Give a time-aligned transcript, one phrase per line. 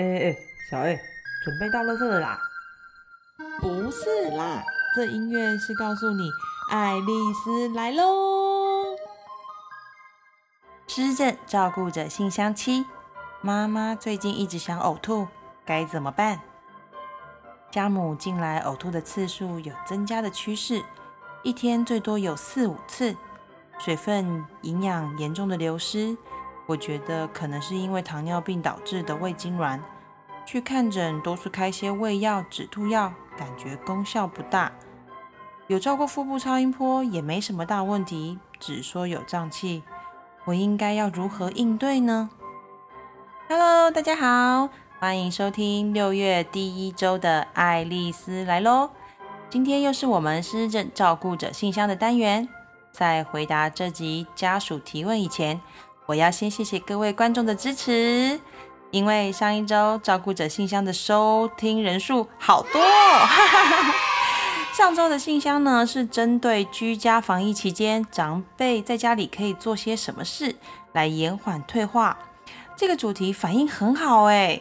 [0.00, 0.36] 哎哎，
[0.70, 0.98] 小 A，
[1.44, 2.40] 准备到垃圾了啦！
[3.60, 4.64] 不是啦，
[4.96, 6.30] 这音乐是告诉你
[6.70, 8.96] 爱丽丝来喽。
[10.86, 12.86] 施政照顾着信箱七，
[13.42, 15.28] 妈妈最近一直想呕吐，
[15.66, 16.40] 该怎么办？
[17.70, 20.82] 家母近来呕吐的次数有增加的趋势，
[21.42, 23.14] 一天最多有四五次，
[23.78, 26.16] 水分、营养严重的流失。
[26.70, 29.80] 我觉得可能是因为糖尿病导致的胃痉挛，
[30.46, 34.70] 去看诊都是开些胃药、止吐药，感觉功效不大。
[35.66, 39.82] 有照过腹部超音波，也没什么大问题，只说有胀气。
[40.44, 42.30] 我应该要如何应对呢
[43.48, 44.68] ？Hello，大家好，
[45.00, 48.90] 欢迎收听六月第一周的爱丽丝来喽。
[49.48, 52.48] 今天又是我们失症照顾者信箱的单元，
[52.92, 55.60] 在回答这集家属提问以前。
[56.10, 58.40] 我要先谢谢各位观众的支持，
[58.90, 62.82] 因为上一周照顾者信箱的收听人数好多。
[64.74, 70.56] 上周的信箱呢是针对居家防疫期间长辈在家里可以做些什么事
[70.92, 72.18] 来延缓退化，
[72.74, 74.60] 这个主题反应很好哎，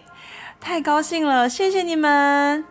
[0.61, 2.63] 太高兴了，谢谢你们。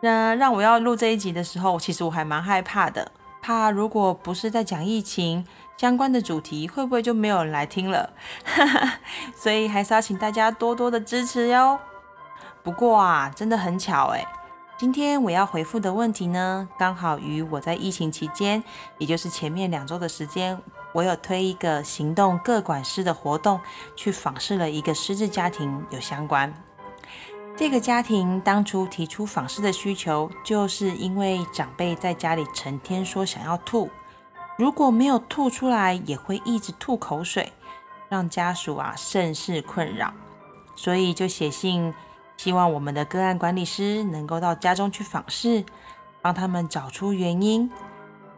[0.00, 5.44] 那让我要录这一集的时候，其实我还蛮害怕的，怕如果不是在讲疫情。
[5.78, 8.10] 相关的主题会不会就没有人来听了？
[9.36, 11.78] 所以还是要请大家多多的支持哟。
[12.64, 14.26] 不过啊，真的很巧哎，
[14.76, 18.64] 今天我要回复的问题呢，刚好与我在疫情期间，
[18.98, 20.60] 也就是前面两周的时间，
[20.92, 23.60] 我有推一个行动各管师的活动，
[23.94, 26.52] 去访视了一个失智家庭有相关。
[27.56, 33.88] 这个家庭当初提出访视的需求，就是因为长辈在家里成天说想要吐。
[34.58, 37.52] 如果没有吐出来，也会一直吐口水，
[38.08, 40.12] 让家属啊甚是困扰，
[40.74, 41.94] 所以就写信，
[42.36, 45.64] 希望我们的个案管理师能够到家中去访视，
[46.20, 47.70] 帮他们找出原因。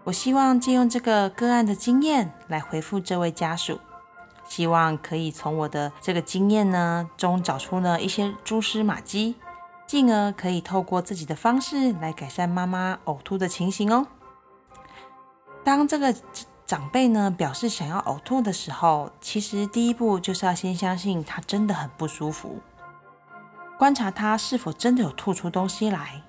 [0.05, 3.81] 我希望借用这个个案的经验来回复这位家属，
[4.47, 9.37] 希望可以从我的这个经验呢中找出呢一些蛛丝马迹，
[9.87, 14.07] 进而可以透过自己的方式来改善妈妈呕吐的情形哦。
[15.63, 16.15] 当这个
[16.67, 22.61] 长辈呢表示想要呕吐的时候，其实第一步就是要先相信他真的很不舒服，
[23.79, 26.23] 观察他是否真的有吐出东西来。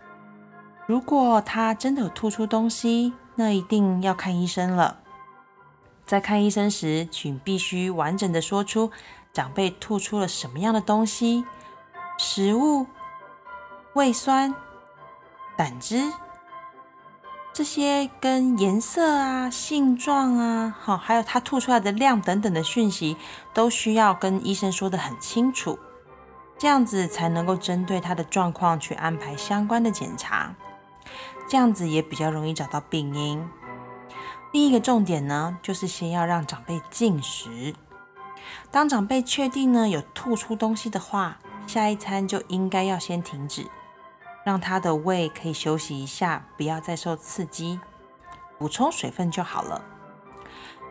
[0.88, 4.98] 如果他真的有吐出东西，那一定要看医生了。
[6.06, 8.92] 在看医生时，请必须完整的说出
[9.32, 11.46] 长辈吐出了什么样的东西：
[12.18, 12.88] 食物、
[13.94, 14.54] 胃酸、
[15.56, 16.12] 胆汁。
[17.54, 23.18] 这些跟颜色啊、性状啊，好，还有它吐出来的量等等的讯息，
[23.54, 25.78] 都需要跟医生说的很清楚，
[26.58, 30.56] 这样子才能够针对他的状况去安排相关的检查，
[31.50, 33.46] 这样子也比较容易找到病因。
[34.54, 37.76] 第一个重点呢，就是先要让长辈进食。
[38.72, 43.68] 当长辈确定呢有吐出东西的话，下一餐就应该要先停止。
[44.44, 47.80] 让他的胃可以休息一下，不要再受刺激，
[48.58, 49.84] 补充水分就好了。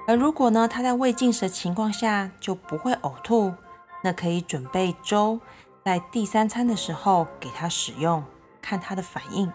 [0.06, 3.54] 而如果呢，他在胃进食的情况下就不会呕吐，
[4.02, 5.40] 那可以准备粥，
[5.84, 8.24] 在第三餐的时候给他使用，
[8.60, 9.52] 看他的反应。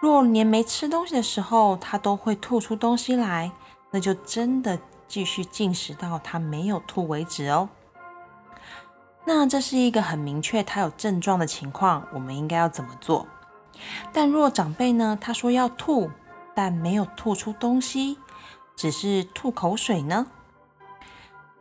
[0.00, 3.50] 若连没吃东西的时候他都会吐出东西来，
[3.90, 7.68] 那就真的继续进食到他没有吐为止哦。
[9.30, 13.26] 那这是一个很明确他有症状的情况，我们应该要怎么做？
[14.10, 16.10] 但若长辈呢，他说要吐，
[16.54, 18.18] 但没有吐出东西，
[18.74, 20.26] 只是吐口水呢？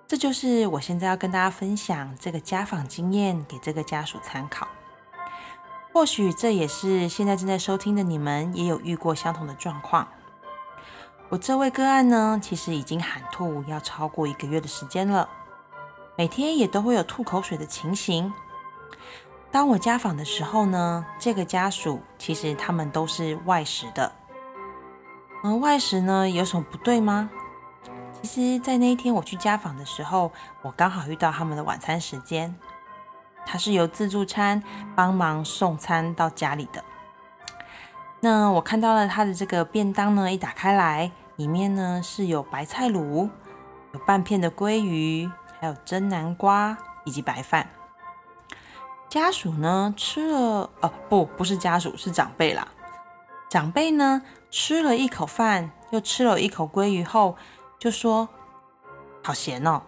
[0.07, 4.66] 这就是我现在要跟大家分享这个家访经验，给这个家属参考。
[5.91, 10.07] 或许这也是现在正在收听的你们也有遇过相同的状况。
[11.27, 15.27] 我这位个案呢，其实已经喊吐要超过一个月的时间了。
[16.17, 18.33] 每天也都会有吐口水的情形。
[19.51, 24.12] 当我家访的时候呢，这个家属其实他们都是外食的。
[25.44, 27.30] 嗯，外食呢有什么不对吗？
[28.24, 30.31] 其实，在那一天我去家访的时候，
[30.63, 32.56] 我刚好遇到他们的晚餐时间，
[33.45, 34.63] 他是由自助餐
[34.95, 36.83] 帮忙送餐到家里的。
[38.19, 43.30] 那我看到了他的这个便当呢，一打开来，里面呢是有白菜卤，
[43.94, 45.30] 有半片的鲑鱼。
[45.59, 47.69] 还有蒸南瓜以及白饭。
[49.09, 52.68] 家属呢吃了，哦不，不是家属，是长辈啦。
[53.50, 54.21] 长辈呢
[54.51, 57.38] 吃了一口饭，又吃了一口鲑鱼后，
[57.80, 58.27] 就说
[59.24, 59.83] ：“好咸哦。”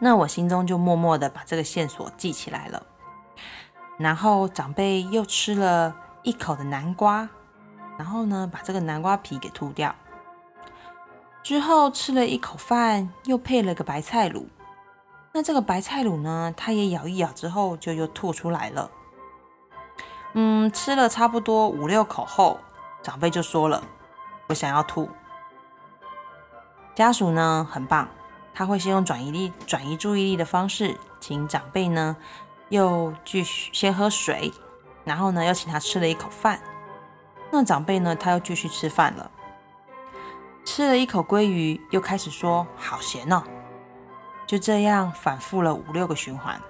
[0.00, 2.84] 那我心中就默默的把这个线索记起来了。
[3.96, 5.94] 然后长辈又吃了
[6.24, 7.28] 一口的南瓜，
[7.96, 9.94] 然后呢，把这个南瓜皮给吐掉。
[11.44, 14.46] 之后吃了一口饭，又配了个白菜卤。
[15.30, 18.90] 那这个白菜卤呢，他也咬一咬之后，就又吐出来了。
[20.32, 22.58] 嗯，吃了差不多五六口后，
[23.02, 23.84] 长辈就说了
[24.48, 25.06] ：“我想要吐。”
[26.96, 28.08] 家属呢很棒，
[28.54, 32.16] 他会先用转移力、转移注意力的方式，请长辈呢
[32.70, 34.50] 又继续先喝水，
[35.04, 36.58] 然后呢又请他吃了一口饭。
[37.50, 39.30] 那长辈呢他又继续吃饭了。
[40.64, 43.42] 吃了一口鲑鱼，又开始说好咸哦。
[44.46, 46.60] 就这样反复了五六个循环，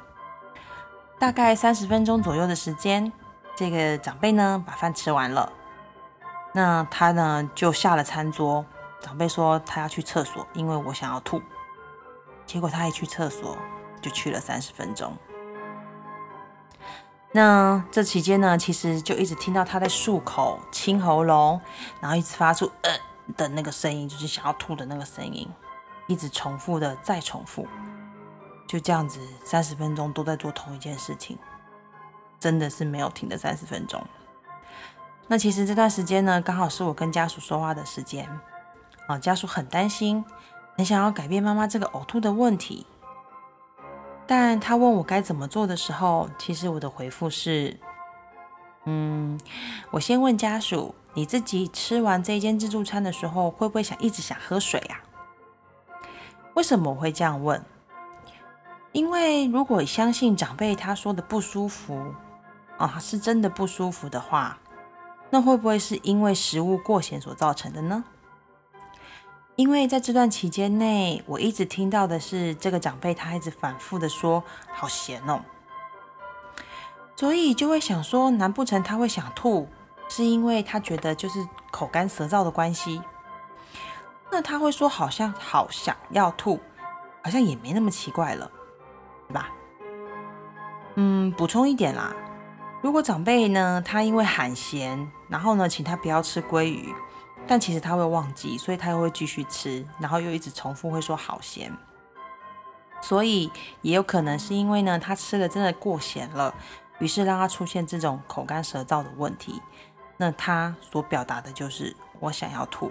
[1.19, 3.12] 大概三十分钟左右的时间，
[3.56, 5.52] 这个长辈呢把饭吃完了，
[6.52, 8.64] 那他呢就下了餐桌。
[9.00, 11.43] 长辈说他要去厕所，因为我想要吐。
[12.47, 13.56] 结果他一去厕所
[14.00, 15.12] 就去了三十分钟。
[17.32, 21.61] 那这期间呢，其实就一直听到他在漱口、清喉咙，
[22.00, 22.93] 然后一直发出呃。
[23.37, 25.49] 的那个声音，就是想要吐的那个声音，
[26.06, 27.67] 一直重复的再重复，
[28.67, 31.38] 就这样子三十分钟都在做同一件事情，
[32.38, 34.05] 真的是没有停的三十分钟。
[35.26, 38.29] 那其实这段时间呢，刚好是我跟家属说话的时间
[39.06, 40.23] 啊，家属很担心，
[40.76, 42.87] 很想要改变妈妈这个呕吐的问题，
[44.26, 47.79] 但他问我该怎么做的时候，其实我的回复是，
[48.85, 49.41] 嗯，
[49.91, 50.94] 我先问家属。
[51.14, 55.00] 你自己吃完这一间自助餐的时候，会不会想一直想喝水呀？
[56.55, 57.64] 为什么我会这样问？
[58.93, 62.14] 因为如果相信长辈他说的不舒服
[62.78, 64.58] 啊，是真的不舒服的话，
[65.31, 68.05] 那会不会是因为食物过咸所造成的呢？
[69.56, 75.40] 因为在这段期间内，我一直听到的是这个长辈他一直反复的说好咸哦，
[77.14, 79.69] 所以就会想说，难不成他会想吐？
[80.09, 83.03] 是因为他觉得就是口干舌燥的关系，
[84.31, 86.61] 那他会说好像好想要吐，
[87.23, 88.51] 好像也没那么奇怪了，
[89.29, 89.51] 对吧？
[90.97, 92.15] 嗯，补充一点啦，
[92.81, 96.95] 如果长辈呢，他因为喊咸，然后呢，请他不要吃鲑鱼，
[97.47, 101.73] 但其实他会忘记，所以他又会继续吃，然后又一直重复会说好咸，
[103.00, 103.50] 所以
[103.83, 106.55] 也有可能是因为呢，他吃的真的过咸了，
[107.00, 109.61] 于是让他出现这种口干舌燥的问题。
[110.16, 112.90] 那他所表达的就是我想要吐。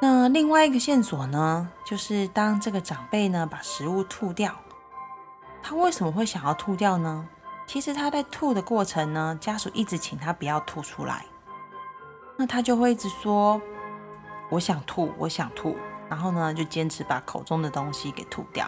[0.00, 4.54] 那另外一个线索呢，就是当这个长辈呢把食物吐掉，
[5.62, 7.28] 他为什么会想要吐掉呢？
[7.66, 11.26] 其实他在吐的过程呢，家属一直请他不要吐出来，
[12.36, 13.60] 那他就会一直说
[14.48, 15.76] 我想吐，我想吐，
[16.08, 18.66] 然后呢就坚持把口中的东西给吐掉。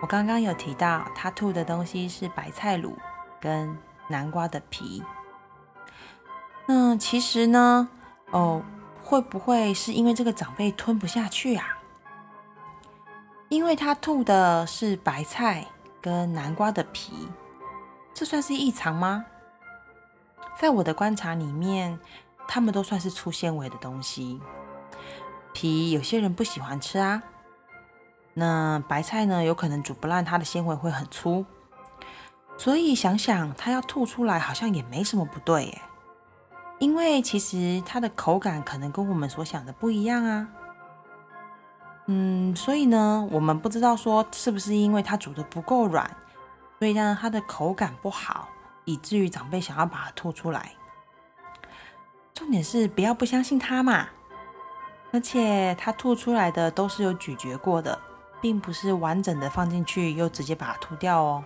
[0.00, 2.92] 我刚刚有提到他吐的东西是白菜卤
[3.40, 3.78] 跟
[4.08, 5.04] 南瓜的皮。
[6.66, 7.88] 那其实呢，
[8.30, 8.62] 哦，
[9.02, 11.66] 会不会是因为这个长辈吞不下去啊？
[13.48, 15.66] 因为他吐的是白菜
[16.00, 17.28] 跟南瓜的皮，
[18.14, 19.24] 这算是异常吗？
[20.58, 21.98] 在我的观察里面，
[22.46, 24.40] 他们都算是粗纤维的东西。
[25.52, 27.22] 皮有些人不喜欢吃啊。
[28.34, 31.44] 那白菜呢，有可能煮不烂，它的纤维会很粗。
[32.56, 35.82] 所以想想，他要吐出来，好像也没什么不对耶。
[36.82, 40.48] 因为其实它的口感可能跟我们所想的不一样啊，
[42.06, 46.10] 嗯，所以呢，我们不知道说是不是因为它煮的不够软，
[46.80, 48.48] 所以呢它的口感不好，
[48.84, 50.72] 以至于长辈想要把它吐出来。
[52.34, 54.08] 重点是不要不相信它嘛，
[55.12, 57.96] 而且它吐出来的都是有咀嚼过的，
[58.40, 61.44] 并不是完整的放进去又直接把它吐掉哦。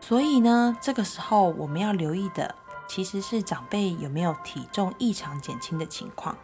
[0.00, 2.54] 所以呢，这个时候我们要留意的。
[2.90, 6.36] 其实是长辈有没有体重异常减轻的情况，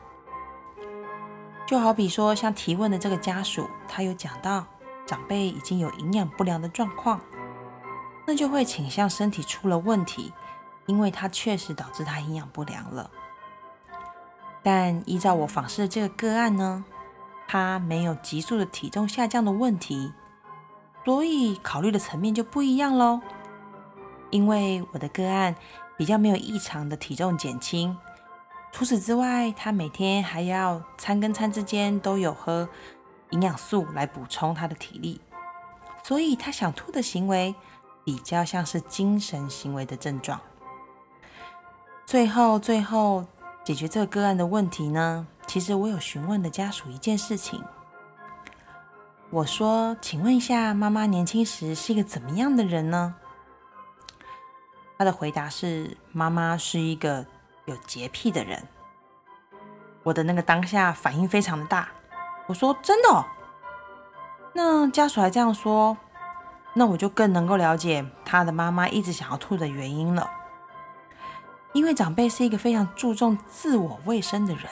[1.66, 4.64] 就好比说像提问的这个家属，他有讲到
[5.04, 7.20] 长辈已经有营养不良的状况，
[8.28, 10.32] 那就会倾向身体出了问题，
[10.86, 13.10] 因为他确实导致他营养不良了。
[14.62, 16.84] 但依照我访视的这个个案呢，
[17.48, 20.12] 他没有急速的体重下降的问题，
[21.04, 23.20] 所以考虑的层面就不一样喽。
[24.30, 25.56] 因为我的个案。
[25.96, 27.96] 比较没有异常的体重减轻，
[28.72, 32.68] 除此之外，他每天还要餐跟餐之间都有喝
[33.30, 35.20] 营养素来补充他的体力，
[36.04, 37.54] 所以他想吐的行为
[38.04, 40.40] 比较像是精神行为的症状。
[42.04, 43.24] 最后，最后
[43.64, 45.26] 解决这个个案的问题呢？
[45.46, 47.62] 其实我有询问的家属一件事情，
[49.30, 53.14] 我说：“请问一下，妈妈年轻时是一个怎么样的人呢？”
[54.98, 57.26] 他的回答是：“妈妈是一个
[57.66, 58.62] 有洁癖的人。”
[60.02, 61.88] 我的那个当下反应非常的大，
[62.46, 63.24] 我说：“真的？”
[64.54, 65.96] 那家属还这样说，
[66.72, 70.30] 那我就更能够了解他的妈妈一直想要吐的原因了。
[71.72, 74.64] 因为长辈是一个非常注重自我卫生的人，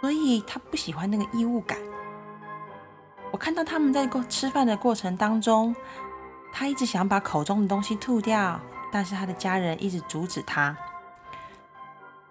[0.00, 1.78] 所以他不喜欢那个异物感。
[3.30, 5.76] 我看到他们在过吃饭的过程当中，
[6.52, 10.76] 他一直想把口中的东西吐掉，但是他的家人一直阻止他。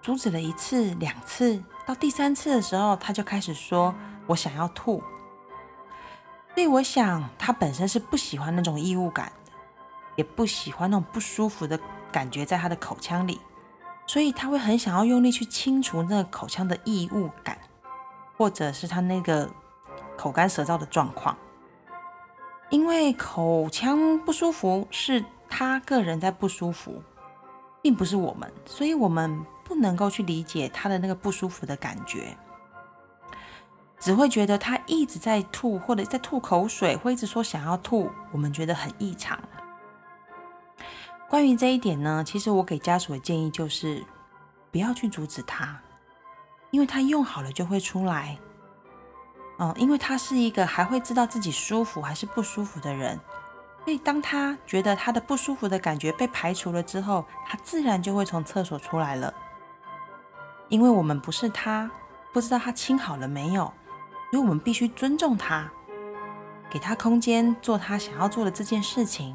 [0.01, 3.93] 阻止了一次、两次，到第三次的时候，他就开始说
[4.27, 5.03] ：“我想要吐。”
[6.55, 9.51] 所以我想，他本身是不喜欢那种异物感的，
[10.15, 11.79] 也不喜欢那种不舒服的
[12.11, 13.39] 感觉在他的口腔里，
[14.07, 17.57] 所以他会很想要用力去清除那个口腔的异物感，
[18.37, 19.49] 或者是他那个
[20.15, 21.37] 口干舌燥的状况。
[22.69, 27.01] 因为口腔不舒服是他个人在不舒服，
[27.81, 32.37] 并不是我们，所以我们不能够去理解他的那个不舒服的感觉。
[33.99, 39.39] 只会觉得他一直在吐，或者在吐口水，或一直说想要吐，我们觉得很异常。
[41.27, 44.05] 关于这一点呢，其实我给家属的建议就是，
[44.71, 45.81] 不要去阻止他，
[46.69, 48.37] 因为他用好了就会出来。
[49.59, 53.19] 嗯，因为他是一个还会知道自己舒服还是不舒服的人，
[53.87, 59.33] 所以当他觉得他的不舒服的感觉被排除了之后，他自然就会从厕所出来了。
[60.67, 61.89] 因为我们不是他，
[62.33, 63.63] 不知道他清好了没有。
[64.29, 65.71] 所以我们必须尊重他，
[66.69, 69.33] 给他空间做他想要做的这件事情，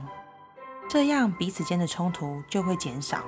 [0.86, 3.24] 这样彼此间的冲突就会减少。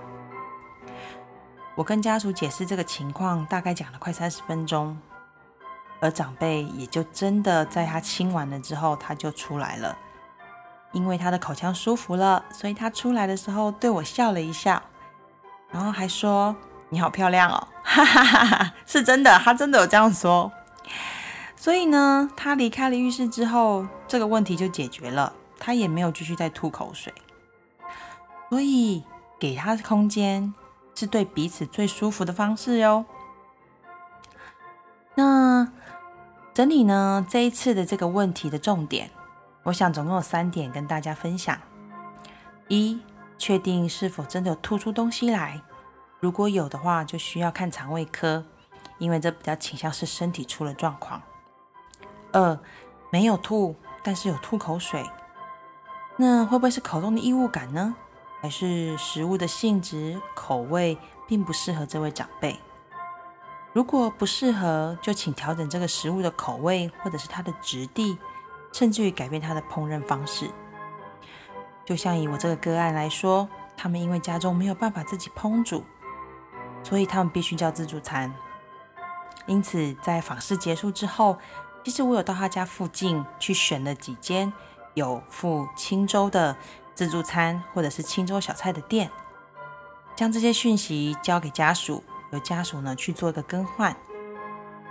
[1.74, 4.94] 我跟家属解释这个情况，大概讲了快三十分钟，
[6.00, 9.96] 而长辈也就真的在他亲完了之后，他就出来了。
[10.94, 14.82] 因为他的口腔舒服了，所以他出来的时候对我笑了一笑，
[15.70, 16.56] 然后还说
[16.88, 20.50] ：“你好漂亮哦！”哈哈哈哈，是真的，他真的有这样说。
[21.56, 27.12] 所以呢，他离开了浴室之后，这个问题就解决了，他也没有继续再吐口水。
[28.50, 29.02] 所以
[29.40, 30.54] 给他空间
[30.94, 33.04] 是对彼此最舒服的方式哟。
[35.16, 35.68] 那
[36.52, 39.10] 整理呢这一次的这个问题的重点，
[39.64, 41.59] 我想总共有三点跟大家分享：
[42.68, 43.00] 一、
[43.38, 45.62] 确定是否真的有吐出东西来，
[46.21, 48.44] 如果有的话，就需要看肠胃科，
[48.99, 51.23] 因为这比较倾向是身体出了状况。
[52.33, 52.59] 二
[53.11, 55.02] 没有吐，但是有吐口水，
[56.18, 57.94] 那会不会是口中的异物感呢？
[58.42, 62.61] 还是食物的性质、口味并不适合这位长辈？
[63.73, 68.18] 如果不适合，就请调整这个食物的口味，或者是它的质地，
[68.74, 70.50] 甚至于改变它的烹饪方式。
[71.86, 75.82] 就像以我这个个案来说，他们因为家中没有办法自己烹煮，
[76.82, 78.34] 所以他们必须叫自助餐。
[79.46, 81.38] 因此，在访视结束之后。
[81.84, 84.50] 其实我有到他家附近去选了几间
[84.94, 86.56] 有附青州的
[86.94, 89.10] 自助餐或者是青州小菜的店，
[90.16, 93.94] 将这些讯息交给家属，由家属呢去做一个更换。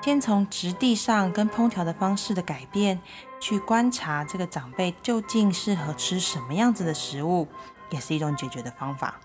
[0.03, 2.99] 先从质地上跟烹调的方式的改变，
[3.39, 7.47] 去观察这个长辈究竟适合吃什么样子的食物，
[7.89, 9.15] 也是一种解决的方法。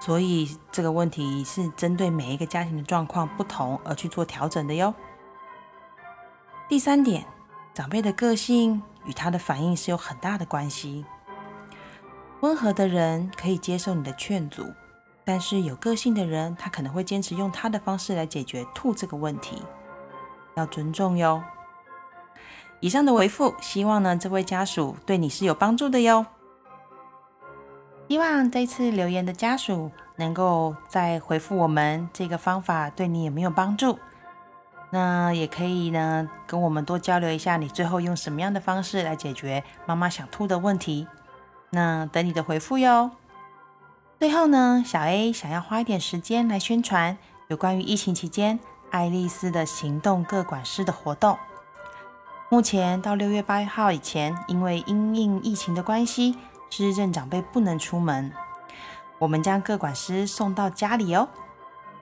[0.00, 4.94] 所以这个问题是针对每一个家庭的状况不同而去做调整的哟。
[6.66, 7.26] 第三点，
[7.74, 11.04] 长辈的个性与他的反应是有很大的关系。
[12.40, 14.64] 温和的人可以接受你的劝阻，
[15.28, 19.62] 但是有个性的人，他可能会坚持用他的方式来解决吐这个问题，
[20.54, 21.42] 要尊重哟。
[22.80, 26.24] 以上的回复，希望呢这位家属对你是有帮助的哟。
[28.08, 33.98] 希望这次留言的家属能够再回复我们，这个方法对你有没有帮助？
[34.88, 41.06] 那也可以呢，跟我们多交流一下，你最后用什么样的方式来解决妈妈想吐的问题？
[41.68, 43.10] 那等你的回复哟。
[44.18, 48.58] 最后呢，小 A 想要花一点时间来宣传有关于疫情期间
[48.90, 51.38] 爱丽丝的行动各管师的活动。
[52.48, 56.36] 目前到六月八号以前，因为因应疫情的关系，
[56.68, 58.32] 失政长辈不能出门，
[59.20, 61.28] 我们将各管师送到家里哦。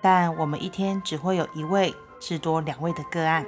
[0.00, 1.94] 但我们一天只会有一位。
[2.18, 3.44] 至多两位的个案，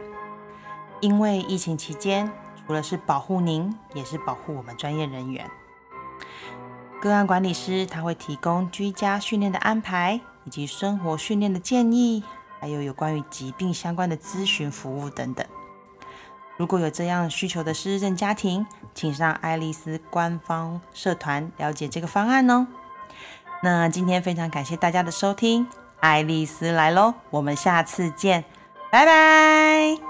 [1.00, 5.50] 因为疫情期间，除了是保护您，也是保护我们专业人员。
[7.00, 12.22] 个案管理师他会提供居家训练的安排，以及生活训练的建议，
[12.60, 15.46] 还有有关于疾病相关的咨询服务等等。
[16.56, 22.66] 如果有这样需求的失智症家庭，请上爱丽丝官方社团了解这个方案哦。
[23.62, 25.68] 那今天非常感谢大家的收听，
[26.00, 28.44] 爱丽丝来喽，我们下次见，
[28.90, 30.07] 拜拜。